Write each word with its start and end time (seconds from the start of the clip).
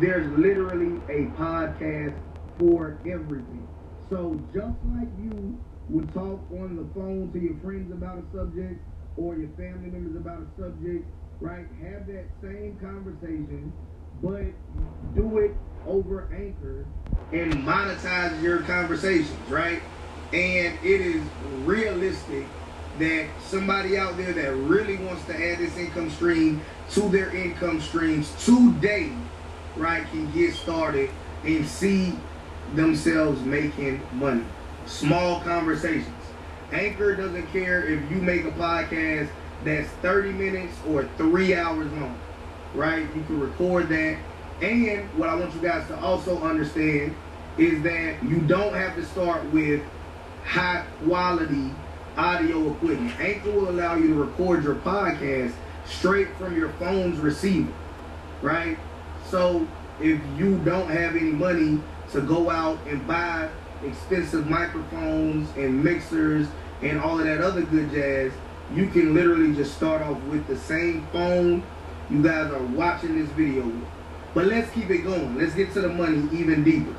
there's 0.00 0.26
literally 0.38 1.00
a 1.08 1.26
podcast 1.36 2.16
for 2.58 2.98
everything. 3.06 3.66
So 4.10 4.40
just 4.54 4.76
like 4.94 5.08
you 5.20 5.58
would 5.88 6.12
talk 6.14 6.40
on 6.52 6.76
the 6.76 6.86
phone 6.94 7.30
to 7.32 7.38
your 7.38 7.56
friends 7.60 7.92
about 7.92 8.18
a 8.18 8.36
subject 8.36 8.80
or 9.16 9.36
your 9.36 9.50
family 9.50 9.90
members 9.90 10.16
about 10.16 10.42
a 10.42 10.60
subject, 10.60 11.04
right? 11.40 11.66
Have 11.82 12.06
that 12.06 12.26
same 12.42 12.78
conversation, 12.80 13.72
but 14.22 14.44
do 15.14 15.38
it 15.38 15.54
over 15.86 16.28
Anchor 16.32 16.86
and 17.32 17.52
monetize 17.54 18.40
your 18.42 18.60
conversations, 18.62 19.50
right? 19.50 19.82
And 20.32 20.78
it 20.84 21.00
is 21.00 21.22
realistic 21.64 22.46
that 22.98 23.28
somebody 23.40 23.96
out 23.96 24.16
there 24.16 24.32
that 24.32 24.54
really 24.54 24.96
wants 24.96 25.24
to 25.26 25.34
add 25.34 25.58
this 25.58 25.76
income 25.76 26.10
stream 26.10 26.60
to 26.90 27.08
their 27.08 27.34
income 27.34 27.80
streams 27.80 28.32
today, 28.44 29.12
right, 29.76 30.06
can 30.10 30.30
get 30.32 30.54
started 30.54 31.10
and 31.44 31.66
see 31.66 32.14
themselves 32.74 33.40
making 33.42 34.00
money. 34.12 34.44
Small 34.86 35.40
conversations. 35.40 36.14
Anchor 36.72 37.14
doesn't 37.14 37.46
care 37.52 37.84
if 37.84 38.10
you 38.10 38.16
make 38.18 38.44
a 38.44 38.50
podcast 38.52 39.30
that's 39.64 39.88
30 40.02 40.32
minutes 40.32 40.76
or 40.86 41.08
three 41.16 41.54
hours 41.54 41.90
long, 41.92 42.18
right? 42.74 43.02
You 43.14 43.22
can 43.24 43.40
record 43.40 43.88
that. 43.88 44.18
And 44.60 45.08
what 45.16 45.28
I 45.28 45.34
want 45.34 45.54
you 45.54 45.60
guys 45.60 45.86
to 45.88 45.98
also 46.00 46.40
understand 46.42 47.14
is 47.56 47.82
that 47.82 48.22
you 48.22 48.40
don't 48.40 48.74
have 48.74 48.94
to 48.96 49.04
start 49.04 49.44
with 49.46 49.82
high 50.44 50.84
quality 51.04 51.72
audio 52.16 52.72
equipment. 52.72 53.18
Anchor 53.20 53.52
will 53.52 53.70
allow 53.70 53.94
you 53.94 54.08
to 54.08 54.14
record 54.14 54.64
your 54.64 54.74
podcast 54.76 55.52
straight 55.86 56.28
from 56.36 56.56
your 56.56 56.70
phone's 56.70 57.18
receiver, 57.18 57.72
right? 58.42 58.78
So 59.26 59.66
if 60.00 60.20
you 60.38 60.58
don't 60.64 60.88
have 60.88 61.16
any 61.16 61.30
money 61.30 61.80
to 62.12 62.20
go 62.20 62.50
out 62.50 62.78
and 62.86 63.06
buy 63.06 63.48
expensive 63.84 64.48
microphones 64.48 65.48
and 65.56 65.82
mixers 65.82 66.46
and 66.82 67.00
all 67.00 67.18
of 67.18 67.26
that 67.26 67.40
other 67.40 67.62
good 67.62 67.90
jazz, 67.92 68.32
you 68.74 68.86
can 68.88 69.14
literally 69.14 69.54
just 69.54 69.74
start 69.74 70.02
off 70.02 70.20
with 70.24 70.46
the 70.46 70.56
same 70.56 71.06
phone 71.12 71.62
you 72.10 72.22
guys 72.22 72.50
are 72.50 72.62
watching 72.62 73.18
this 73.18 73.28
video 73.30 73.66
with. 73.66 73.88
But 74.34 74.46
let's 74.46 74.70
keep 74.70 74.90
it 74.90 74.98
going. 74.98 75.36
Let's 75.36 75.54
get 75.54 75.72
to 75.74 75.80
the 75.80 75.88
money 75.88 76.28
even 76.32 76.64
deeper. 76.64 76.94